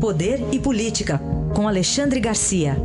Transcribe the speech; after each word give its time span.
Poder 0.00 0.40
e 0.52 0.58
Política, 0.58 1.18
com 1.54 1.66
Alexandre 1.66 2.20
Garcia. 2.20 2.76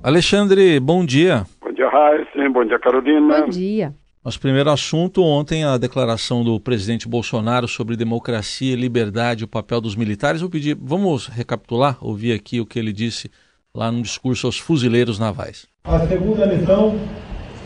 Alexandre, 0.00 0.78
bom 0.78 1.04
dia. 1.04 1.44
Bom 1.60 1.72
dia, 1.72 1.88
Raíssa. 1.88 2.48
Bom 2.52 2.64
dia, 2.64 2.78
Carolina. 2.78 3.40
Bom 3.42 3.48
dia. 3.48 3.92
Nosso 4.24 4.38
primeiro 4.38 4.70
assunto, 4.70 5.24
ontem 5.24 5.64
a 5.64 5.76
declaração 5.76 6.44
do 6.44 6.60
presidente 6.60 7.08
Bolsonaro 7.08 7.66
sobre 7.66 7.96
democracia, 7.96 8.76
liberdade 8.76 9.42
e 9.42 9.44
o 9.44 9.48
papel 9.48 9.80
dos 9.80 9.96
militares. 9.96 10.40
Eu 10.40 10.48
pedi, 10.48 10.72
vamos 10.72 11.26
recapitular, 11.26 11.98
ouvir 12.00 12.32
aqui 12.32 12.60
o 12.60 12.66
que 12.66 12.78
ele 12.78 12.92
disse 12.92 13.28
lá 13.74 13.90
no 13.90 14.02
discurso 14.02 14.46
aos 14.46 14.56
fuzileiros 14.56 15.18
navais. 15.18 15.66
A 15.82 15.98
segunda 16.06 16.46
missão 16.46 16.96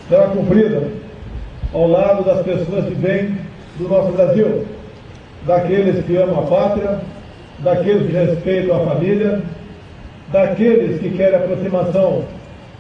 será 0.09 0.29
cumprida 0.29 1.04
ao 1.75 1.89
lado 1.89 2.25
das 2.25 2.43
pessoas 2.43 2.87
de 2.87 2.95
bem 2.95 3.37
do 3.79 3.89
nosso 3.89 4.13
Brasil, 4.13 4.65
daqueles 5.45 6.05
que 6.05 6.17
amam 6.17 6.39
a 6.39 6.43
pátria, 6.47 7.01
daqueles 7.59 8.07
que 8.07 8.13
respeitam 8.13 8.77
a 8.77 8.87
família, 8.87 9.43
daqueles 10.33 11.01
que 11.01 11.11
querem 11.11 11.35
aproximação 11.35 12.23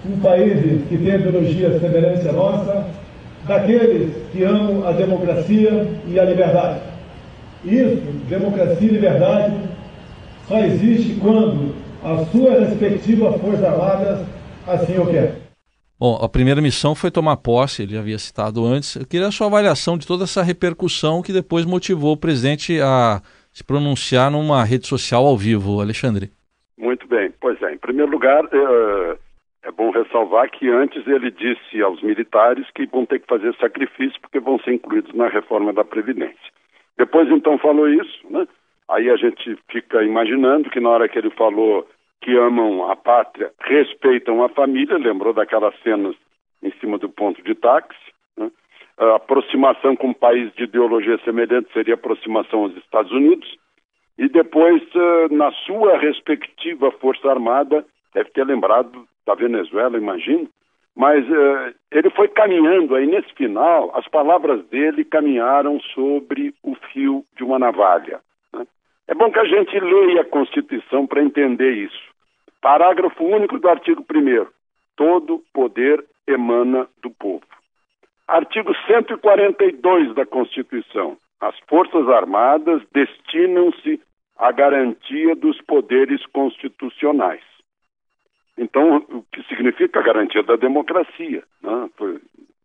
com 0.02 0.20
países 0.20 0.82
que 0.88 0.96
têm 0.96 1.16
ideologia 1.16 1.78
semelhante 1.80 2.28
à 2.28 2.32
nossa, 2.32 2.86
daqueles 3.48 4.12
que 4.32 4.44
amam 4.44 4.86
a 4.86 4.92
democracia 4.92 5.88
e 6.06 6.18
a 6.18 6.24
liberdade. 6.24 6.78
Isso, 7.64 8.00
democracia 8.28 8.88
e 8.88 8.92
liberdade, 8.92 9.54
só 10.46 10.58
existe 10.58 11.18
quando 11.20 11.74
as 12.04 12.30
suas 12.30 12.68
respectivas 12.68 13.40
forças 13.40 13.64
armadas 13.64 14.20
assim 14.66 14.98
o 14.98 15.06
querem. 15.06 15.43
Bom, 15.98 16.18
a 16.20 16.28
primeira 16.28 16.60
missão 16.60 16.94
foi 16.94 17.10
tomar 17.10 17.36
posse, 17.36 17.82
ele 17.82 17.96
havia 17.96 18.18
citado 18.18 18.64
antes. 18.64 18.96
Eu 18.96 19.06
queria 19.06 19.28
a 19.28 19.30
sua 19.30 19.46
avaliação 19.46 19.96
de 19.96 20.06
toda 20.06 20.24
essa 20.24 20.42
repercussão 20.42 21.22
que 21.22 21.32
depois 21.32 21.64
motivou 21.64 22.12
o 22.12 22.20
presidente 22.20 22.80
a 22.80 23.20
se 23.52 23.62
pronunciar 23.62 24.30
numa 24.30 24.64
rede 24.64 24.86
social 24.88 25.24
ao 25.24 25.36
vivo, 25.36 25.80
Alexandre. 25.80 26.30
Muito 26.76 27.06
bem. 27.06 27.32
Pois 27.40 27.62
é, 27.62 27.72
em 27.72 27.78
primeiro 27.78 28.10
lugar, 28.10 28.44
é, 28.52 29.18
é 29.68 29.70
bom 29.70 29.90
ressalvar 29.90 30.50
que 30.50 30.68
antes 30.68 31.06
ele 31.06 31.30
disse 31.30 31.80
aos 31.80 32.02
militares 32.02 32.66
que 32.74 32.86
vão 32.86 33.06
ter 33.06 33.20
que 33.20 33.28
fazer 33.28 33.54
sacrifício 33.54 34.20
porque 34.20 34.40
vão 34.40 34.58
ser 34.58 34.74
incluídos 34.74 35.14
na 35.14 35.28
reforma 35.28 35.72
da 35.72 35.84
Previdência. 35.84 36.52
Depois, 36.98 37.28
então, 37.30 37.56
falou 37.58 37.88
isso, 37.88 38.26
né? 38.28 38.46
Aí 38.88 39.08
a 39.08 39.16
gente 39.16 39.56
fica 39.70 40.02
imaginando 40.02 40.68
que 40.68 40.80
na 40.80 40.90
hora 40.90 41.08
que 41.08 41.18
ele 41.18 41.30
falou 41.30 41.88
que 42.24 42.34
amam 42.38 42.90
a 42.90 42.96
pátria, 42.96 43.52
respeitam 43.60 44.42
a 44.42 44.48
família, 44.48 44.96
lembrou 44.96 45.34
daquelas 45.34 45.78
cenas 45.82 46.16
em 46.62 46.72
cima 46.80 46.96
do 46.96 47.10
ponto 47.10 47.42
de 47.42 47.54
táxi. 47.54 48.00
Né? 48.34 48.50
A 48.98 49.16
aproximação 49.16 49.94
com 49.94 50.08
um 50.08 50.14
país 50.14 50.50
de 50.54 50.64
ideologia 50.64 51.18
semelhante 51.18 51.70
seria 51.74 51.92
aproximação 51.92 52.62
aos 52.62 52.74
Estados 52.78 53.12
Unidos. 53.12 53.46
E 54.16 54.26
depois, 54.26 54.82
eh, 54.94 55.28
na 55.32 55.52
sua 55.66 55.98
respectiva 55.98 56.90
Força 56.92 57.28
Armada, 57.28 57.84
deve 58.14 58.30
ter 58.30 58.46
lembrado 58.46 59.06
da 59.26 59.34
Venezuela, 59.34 59.98
imagino, 59.98 60.48
mas 60.96 61.28
uh, 61.28 61.74
ele 61.90 62.08
foi 62.10 62.28
caminhando 62.28 62.94
aí 62.94 63.04
nesse 63.04 63.34
final, 63.34 63.90
as 63.96 64.06
palavras 64.06 64.64
dele 64.66 65.04
caminharam 65.04 65.80
sobre 65.92 66.54
o 66.62 66.76
fio 66.92 67.24
de 67.36 67.42
uma 67.42 67.58
navalha. 67.58 68.20
Né? 68.52 68.64
É 69.08 69.14
bom 69.14 69.32
que 69.32 69.40
a 69.40 69.44
gente 69.44 69.78
leia 69.80 70.20
a 70.20 70.24
Constituição 70.24 71.04
para 71.04 71.20
entender 71.20 71.72
isso. 71.72 72.13
Parágrafo 72.64 73.22
único 73.22 73.58
do 73.58 73.68
artigo 73.68 74.02
1. 74.10 74.46
Todo 74.96 75.44
poder 75.52 76.02
emana 76.26 76.88
do 77.02 77.10
povo. 77.10 77.44
Artigo 78.26 78.74
142 78.86 80.14
da 80.14 80.24
Constituição. 80.24 81.18
As 81.42 81.54
Forças 81.68 82.08
Armadas 82.08 82.80
destinam-se 82.90 84.00
à 84.38 84.50
garantia 84.50 85.36
dos 85.36 85.60
poderes 85.60 86.24
constitucionais. 86.28 87.42
Então, 88.56 88.96
o 89.10 89.22
que 89.30 89.42
significa 89.42 90.00
a 90.00 90.02
garantia 90.02 90.42
da 90.42 90.56
democracia. 90.56 91.42
Né? 91.62 91.90
Foi... 91.98 92.18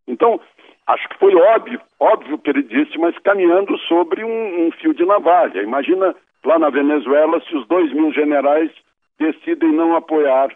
Então, 0.08 0.40
acho 0.88 1.10
que 1.10 1.18
foi 1.18 1.36
óbvio, 1.36 1.82
óbvio 2.00 2.38
que 2.38 2.50
ele 2.52 2.64
disse, 2.64 2.98
mas 2.98 3.18
caminhando 3.20 3.78
sobre 3.80 4.24
um, 4.24 4.68
um 4.68 4.72
fio 4.72 4.94
de 4.94 5.06
navalha. 5.06 5.62
Imagina 5.62 6.16
lá 6.46 6.58
na 6.58 6.70
Venezuela 6.70 7.42
se 7.42 7.54
os 7.54 7.68
dois 7.68 7.92
mil 7.92 8.14
generais 8.14 8.72
decidem 9.20 9.72
não 9.72 9.96
apoiar 9.96 10.50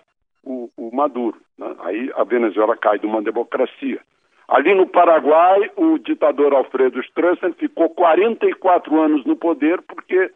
o, 0.43 0.69
o 0.77 0.95
Maduro. 0.95 1.37
Né? 1.57 1.75
Aí 1.79 2.11
a 2.15 2.23
Venezuela 2.23 2.75
cai 2.75 2.97
de 2.97 3.05
uma 3.05 3.21
democracia. 3.21 3.99
Ali 4.47 4.73
no 4.73 4.87
Paraguai, 4.87 5.71
o 5.75 5.97
ditador 5.97 6.53
Alfredo 6.53 7.01
Stroessner 7.03 7.53
ficou 7.53 7.89
44 7.89 9.01
anos 9.01 9.25
no 9.25 9.35
poder 9.35 9.81
porque 9.81 10.31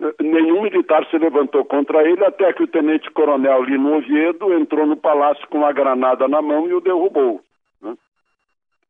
eh, 0.00 0.14
nenhum 0.20 0.62
militar 0.62 1.06
se 1.08 1.16
levantou 1.16 1.64
contra 1.64 2.02
ele 2.02 2.24
até 2.24 2.52
que 2.52 2.64
o 2.64 2.66
tenente-coronel 2.66 3.62
Lino 3.62 3.96
Oviedo 3.96 4.52
entrou 4.52 4.86
no 4.86 4.96
palácio 4.96 5.46
com 5.48 5.64
a 5.64 5.72
granada 5.72 6.26
na 6.26 6.42
mão 6.42 6.68
e 6.68 6.74
o 6.74 6.80
derrubou. 6.80 7.40
Né? 7.80 7.94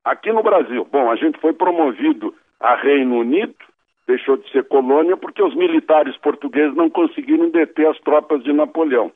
Aqui 0.03 0.33
no 0.33 0.43
Brasil, 0.43 0.87
bom, 0.91 1.11
a 1.11 1.17
gente 1.17 1.39
foi 1.41 1.53
promovido 1.53 2.35
a 2.59 2.75
Reino 2.75 3.19
Unido, 3.19 3.55
deixou 4.07 4.37
de 4.37 4.51
ser 4.51 4.65
colônia 4.65 5.17
porque 5.17 5.43
os 5.43 5.55
militares 5.55 6.17
portugueses 6.19 6.77
não 6.77 6.91
conseguiram 6.91 7.51
deter 7.51 7.89
as 7.89 7.99
tropas 8.01 8.43
de 8.43 8.53
Napoleão. 8.53 9.11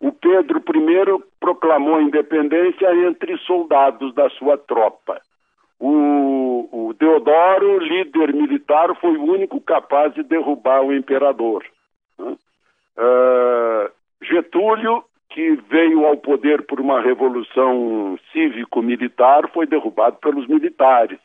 O 0.00 0.10
Pedro 0.10 0.58
I 0.58 1.22
proclamou 1.38 1.96
a 1.96 2.02
independência 2.02 2.92
entre 3.06 3.36
soldados 3.38 4.12
da 4.14 4.28
sua 4.30 4.58
tropa. 4.58 5.20
O, 5.78 6.68
o 6.72 6.92
Deodoro, 6.94 7.78
líder 7.78 8.32
militar, 8.34 8.94
foi 8.96 9.16
o 9.16 9.24
único 9.24 9.60
capaz 9.60 10.12
de 10.14 10.22
derrubar 10.22 10.82
o 10.82 10.92
imperador. 10.92 11.64
Uh, 12.18 13.90
Getúlio, 14.22 15.04
que 15.30 15.52
veio 15.70 16.04
ao 16.04 16.16
poder 16.16 16.62
por 16.66 16.80
uma 16.80 17.00
revolução 17.00 18.18
cívico-militar, 18.32 19.48
foi 19.52 19.66
derrubado 19.66 20.16
pelos 20.16 20.46
militares 20.48 21.18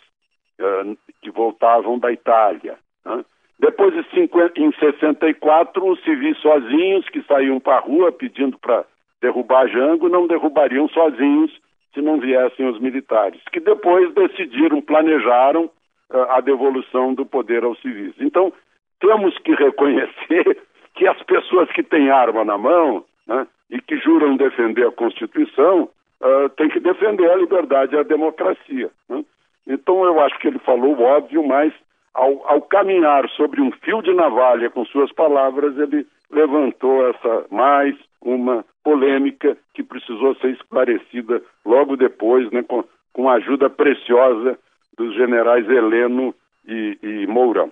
que 1.21 1.31
voltavam 1.31 1.99
da 1.99 2.11
Itália. 2.11 2.77
Uh. 3.05 3.23
Depois, 3.59 3.93
de 3.93 4.07
50, 4.11 4.59
em 4.59 4.71
64, 4.73 5.85
os 5.85 6.03
civis 6.03 6.37
sozinhos 6.39 7.07
que 7.09 7.23
saíam 7.23 7.59
para 7.59 7.77
a 7.77 7.79
rua 7.79 8.11
pedindo 8.11 8.57
para 8.59 8.85
derrubar 9.19 9.67
Jango 9.67 10.09
não 10.09 10.27
derrubariam 10.27 10.87
sozinhos 10.89 11.51
se 11.93 12.01
não 12.01 12.19
viessem 12.19 12.67
os 12.67 12.79
militares, 12.79 13.41
que 13.51 13.59
depois 13.59 14.13
decidiram, 14.13 14.79
planejaram 14.81 15.65
uh, 15.65 16.17
a 16.29 16.41
devolução 16.41 17.15
do 17.15 17.25
poder 17.25 17.63
aos 17.63 17.81
civis. 17.81 18.13
Então, 18.19 18.53
temos 18.99 19.35
que 19.39 19.53
reconhecer 19.55 20.61
que 20.93 21.07
as 21.07 21.21
pessoas 21.23 21.71
que 21.71 21.81
têm 21.81 22.11
arma 22.11 22.45
na 22.45 22.57
mão 22.57 23.03
né, 23.25 23.47
e 23.71 23.81
que 23.81 23.97
juram 23.97 24.37
defender 24.37 24.85
a 24.85 24.91
Constituição 24.91 25.89
uh, 26.21 26.49
têm 26.49 26.69
que 26.69 26.79
defender 26.79 27.31
a 27.31 27.35
liberdade 27.35 27.95
e 27.95 27.99
a 27.99 28.03
democracia. 28.03 28.91
Né? 29.09 29.25
Então, 29.67 30.05
eu 30.05 30.19
acho 30.21 30.39
que 30.39 30.47
ele 30.47 30.59
falou 30.59 30.99
óbvio, 30.99 31.45
mas 31.45 31.73
ao, 32.13 32.47
ao, 32.47 32.61
caminhar 32.61 33.29
sobre 33.29 33.61
um 33.61 33.71
fio 33.71 34.01
de 34.01 34.13
navalha 34.13 34.69
com 34.69 34.85
suas 34.85 35.11
palavras, 35.11 35.77
ele 35.77 36.07
levantou 36.31 37.07
essa 37.09 37.45
mais 37.51 37.95
uma 38.21 38.65
polêmica 38.83 39.57
que 39.73 39.83
precisou 39.83 40.35
ser 40.35 40.51
esclarecida 40.51 41.41
logo 41.65 41.97
depois, 41.97 42.49
né, 42.51 42.63
com, 42.63 42.83
com 43.13 43.29
a 43.29 43.33
ajuda 43.33 43.69
preciosa 43.69 44.57
dos 44.97 45.13
generais 45.15 45.69
Heleno 45.69 46.33
e, 46.67 46.97
e 47.03 47.27
Mourão. 47.27 47.71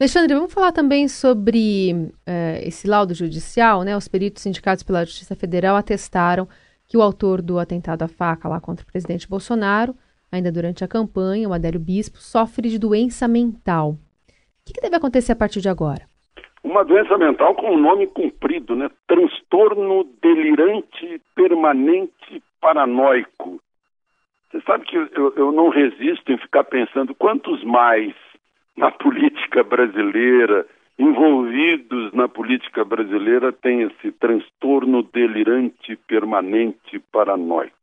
Alexandre, 0.00 0.34
vamos 0.34 0.52
falar 0.54 0.72
também 0.72 1.08
sobre 1.08 2.12
eh, 2.24 2.62
esse 2.64 2.86
laudo 2.86 3.14
judicial, 3.14 3.82
né? 3.82 3.96
Os 3.96 4.06
peritos 4.06 4.46
indicados 4.46 4.84
pela 4.84 5.04
Justiça 5.04 5.34
Federal 5.34 5.74
atestaram 5.74 6.48
que 6.86 6.96
o 6.96 7.02
autor 7.02 7.42
do 7.42 7.58
atentado 7.58 8.02
à 8.02 8.08
faca 8.08 8.48
lá 8.48 8.60
contra 8.60 8.84
o 8.84 8.86
presidente 8.86 9.28
Bolsonaro 9.28 9.94
Ainda 10.30 10.52
durante 10.52 10.84
a 10.84 10.88
campanha, 10.88 11.48
o 11.48 11.52
Adélio 11.52 11.80
Bispo 11.80 12.18
sofre 12.18 12.68
de 12.68 12.78
doença 12.78 13.26
mental. 13.26 13.92
O 13.92 13.96
que, 14.66 14.74
que 14.74 14.80
deve 14.80 14.96
acontecer 14.96 15.32
a 15.32 15.36
partir 15.36 15.60
de 15.60 15.68
agora? 15.68 16.06
Uma 16.62 16.84
doença 16.84 17.16
mental 17.16 17.54
com 17.54 17.70
um 17.70 17.78
nome 17.78 18.06
comprido, 18.08 18.76
né? 18.76 18.90
Transtorno 19.06 20.04
delirante 20.20 21.20
permanente 21.34 22.42
paranoico. 22.60 23.60
Você 24.50 24.60
sabe 24.62 24.84
que 24.84 24.96
eu, 24.96 25.34
eu 25.36 25.52
não 25.52 25.68
resisto 25.68 26.30
em 26.30 26.38
ficar 26.38 26.64
pensando 26.64 27.14
quantos 27.14 27.62
mais 27.64 28.14
na 28.76 28.90
política 28.90 29.62
brasileira, 29.62 30.66
envolvidos 30.98 32.12
na 32.12 32.28
política 32.28 32.84
brasileira, 32.84 33.52
têm 33.52 33.82
esse 33.82 34.12
transtorno 34.12 35.02
delirante 35.02 35.96
permanente 36.06 36.98
paranoico. 37.12 37.77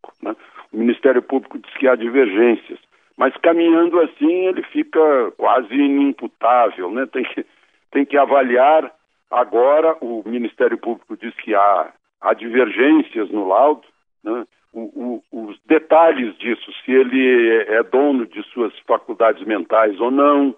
O 0.76 0.78
Ministério 0.78 1.22
Público 1.22 1.58
diz 1.58 1.74
que 1.76 1.88
há 1.88 1.96
divergências, 1.96 2.78
mas 3.16 3.34
caminhando 3.38 3.98
assim 4.02 4.48
ele 4.48 4.62
fica 4.64 5.32
quase 5.38 5.74
inimputável, 5.74 6.92
né? 6.92 7.06
Tem 7.06 7.24
que, 7.24 7.46
tem 7.92 8.06
que 8.06 8.18
avaliar 8.18 8.92
agora, 9.32 9.96
o 10.02 10.22
Ministério 10.26 10.78
Público 10.78 11.16
diz 11.16 11.34
que 11.36 11.56
há, 11.56 11.94
há 12.20 12.34
divergências 12.34 13.30
no 13.30 13.48
laudo, 13.48 13.84
né? 14.22 14.46
o, 14.74 15.22
o, 15.32 15.48
os 15.48 15.58
detalhes 15.66 16.38
disso, 16.40 16.70
se 16.84 16.92
ele 16.92 17.64
é 17.70 17.82
dono 17.82 18.26
de 18.28 18.44
suas 18.50 18.78
faculdades 18.80 19.48
mentais 19.48 19.98
ou 20.02 20.12
não, 20.12 20.54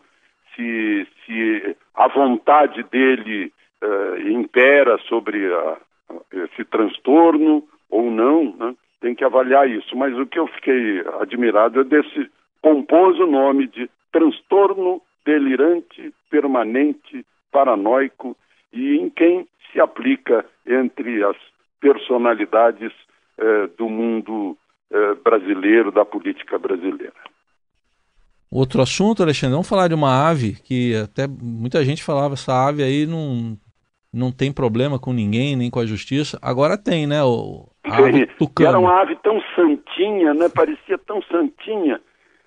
se, 0.56 1.08
se 1.28 1.78
a 1.94 2.08
vontade 2.08 2.82
dele 2.82 3.54
uh, 3.84 4.28
impera 4.28 4.98
sobre 5.08 5.46
a, 5.54 5.78
esse 6.34 6.66
transtorno 6.66 7.64
ou 7.88 8.10
não, 8.10 8.56
né? 8.58 8.76
Tem 9.00 9.16
que 9.16 9.24
avaliar 9.24 9.70
isso. 9.70 9.96
Mas 9.96 10.18
o 10.18 10.26
que 10.26 10.40
eu 10.40 10.48
fiquei 10.48 11.04
admirado 11.20 11.82
é 11.82 11.84
desse 11.84 12.30
compôs 12.62 13.20
o 13.20 13.28
nome 13.28 13.68
de 13.68 13.90
transtorno 14.12 15.02
delirante, 15.26 16.14
permanente, 16.30 17.26
paranoico 17.52 18.36
e 18.74 18.96
em 18.98 19.10
quem 19.10 19.48
se 19.72 19.80
aplica 19.80 20.46
entre 20.66 21.24
as 21.24 21.36
personalidades 21.80 22.92
eh, 23.38 23.68
do 23.78 23.90
mundo 23.90 24.58
eh, 24.92 25.16
brasileiro, 25.24 25.92
da 25.92 26.06
política 26.06 26.58
brasileira. 26.58 27.14
Outro 28.50 28.82
assunto, 28.82 29.22
Alexandre, 29.22 29.54
vamos 29.54 29.68
falar 29.68 29.90
de 29.90 29.94
uma 29.94 30.30
ave 30.30 30.54
que 30.64 30.96
até 30.96 31.28
muita 31.28 31.84
gente 31.84 32.04
falava, 32.04 32.34
essa 32.34 32.54
ave 32.54 32.82
aí 32.82 33.06
não, 33.06 33.58
não 34.12 34.32
tem 34.32 34.52
problema 34.52 34.98
com 34.98 35.12
ninguém, 35.12 35.56
nem 35.56 35.70
com 35.70 35.80
a 35.80 35.86
justiça. 35.86 36.40
Agora 36.42 36.78
tem, 36.78 37.06
né? 37.06 37.22
O, 37.24 37.70
ave. 37.92 38.30
Era 38.60 38.80
uma 38.80 39.02
ave 39.02 39.16
tão 39.18 39.42
santinha, 39.56 40.34
né? 40.34 40.50
Parecia 40.54 40.98
tão 40.98 41.22
santinha. 41.24 42.00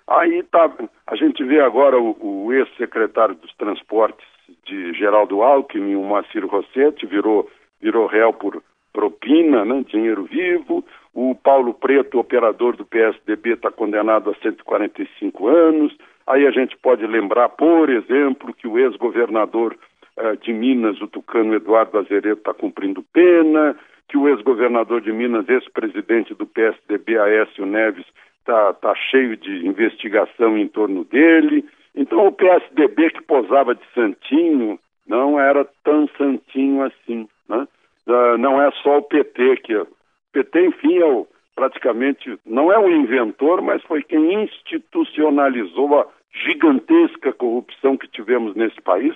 Aí 0.07 0.43
tá, 0.43 0.69
a 1.07 1.15
gente 1.15 1.43
vê 1.43 1.61
agora 1.61 1.97
o, 1.97 2.45
o 2.45 2.53
ex-secretário 2.53 3.35
dos 3.35 3.53
transportes 3.55 4.25
de 4.65 4.93
Geraldo 4.93 5.41
Alckmin, 5.41 5.95
o 5.95 6.03
Moacir 6.03 6.45
Rossetti, 6.45 7.05
virou, 7.05 7.49
virou 7.81 8.07
réu 8.07 8.33
por 8.33 8.61
propina, 8.91 9.63
né, 9.63 9.83
dinheiro 9.87 10.23
vivo. 10.23 10.83
O 11.13 11.35
Paulo 11.35 11.73
Preto, 11.73 12.19
operador 12.19 12.75
do 12.75 12.85
PSDB, 12.85 13.53
está 13.53 13.71
condenado 13.71 14.29
a 14.29 14.35
145 14.35 15.47
anos. 15.47 15.95
Aí 16.27 16.45
a 16.45 16.51
gente 16.51 16.77
pode 16.77 17.05
lembrar, 17.05 17.49
por 17.49 17.89
exemplo, 17.89 18.53
que 18.53 18.67
o 18.67 18.77
ex-governador 18.77 19.77
uh, 20.17 20.37
de 20.37 20.53
Minas, 20.53 21.01
o 21.01 21.07
tucano 21.07 21.53
Eduardo 21.53 21.97
Azeredo, 21.97 22.39
está 22.39 22.53
cumprindo 22.53 23.03
pena, 23.13 23.75
que 24.11 24.17
o 24.17 24.27
ex-governador 24.27 24.99
de 24.99 25.13
Minas, 25.13 25.47
ex-presidente 25.47 26.33
do 26.33 26.45
PSDB, 26.45 27.17
Aécio 27.17 27.65
Neves, 27.65 28.05
está 28.39 28.73
tá 28.73 28.93
cheio 29.09 29.37
de 29.37 29.65
investigação 29.65 30.57
em 30.57 30.67
torno 30.67 31.05
dele. 31.05 31.63
Então 31.95 32.27
o 32.27 32.31
PSDB 32.33 33.11
que 33.11 33.21
posava 33.23 33.73
de 33.73 33.81
santinho 33.95 34.77
não 35.07 35.39
era 35.39 35.65
tão 35.85 36.09
santinho 36.17 36.83
assim, 36.83 37.25
né? 37.47 37.65
Uh, 38.05 38.37
não 38.37 38.61
é 38.61 38.69
só 38.83 38.97
o 38.97 39.03
PT 39.03 39.57
que 39.63 39.75
o 39.77 39.87
PT, 40.33 40.65
enfim, 40.65 40.97
é 40.97 41.05
o, 41.05 41.25
praticamente 41.55 42.37
não 42.45 42.69
é 42.69 42.77
o 42.77 42.91
inventor, 42.91 43.61
mas 43.61 43.81
foi 43.83 44.03
quem 44.03 44.43
institucionalizou 44.43 46.01
a 46.01 46.07
gigantesca 46.45 47.31
corrupção 47.31 47.95
que 47.95 48.09
tivemos 48.09 48.55
nesse 48.55 48.81
país, 48.81 49.15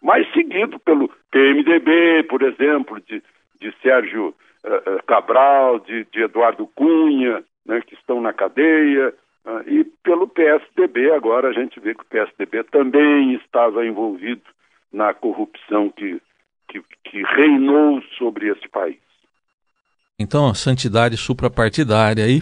mas 0.00 0.30
seguido 0.32 0.78
pelo 0.78 1.10
PMDB, 1.32 2.24
por 2.28 2.42
exemplo, 2.42 3.00
de, 3.00 3.22
de 3.60 3.72
Sérgio 3.82 4.28
uh, 4.64 5.02
Cabral, 5.06 5.78
de, 5.80 6.06
de 6.12 6.22
Eduardo 6.22 6.66
Cunha, 6.74 7.42
né, 7.64 7.80
que 7.86 7.94
estão 7.94 8.20
na 8.20 8.32
cadeia, 8.32 9.12
uh, 9.44 9.68
e 9.68 9.84
pelo 10.02 10.28
PSDB. 10.28 11.10
Agora 11.12 11.48
a 11.48 11.52
gente 11.52 11.78
vê 11.80 11.94
que 11.94 12.02
o 12.02 12.06
PSDB 12.06 12.64
também 12.64 13.34
estava 13.34 13.86
envolvido 13.86 14.42
na 14.92 15.12
corrupção 15.12 15.90
que, 15.90 16.20
que, 16.68 16.82
que 17.04 17.22
reinou 17.22 18.02
sobre 18.18 18.48
esse 18.48 18.68
país. 18.68 18.98
Então, 20.18 20.48
a 20.48 20.54
santidade 20.54 21.16
suprapartidária 21.18 22.24
aí, 22.24 22.40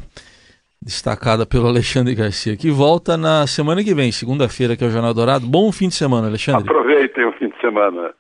destacada 0.81 1.45
pelo 1.45 1.67
Alexandre 1.67 2.15
Garcia, 2.15 2.57
que 2.57 2.71
volta 2.71 3.17
na 3.17 3.47
semana 3.49 3.83
que 3.83 3.93
vem, 3.93 4.13
segunda-feira, 4.13 4.77
que 4.77 4.85
é 4.85 4.87
o 4.87 4.91
Jornal 4.91 5.13
Dourado. 5.13 5.45
Bom 5.45 5.73
fim 5.73 5.89
de 5.89 5.95
semana, 5.95 6.29
Alexandre. 6.29 6.63
Aproveitem 6.63 7.25
o 7.25 7.33
fim 7.33 7.49
de 7.49 7.61
semana. 7.61 8.15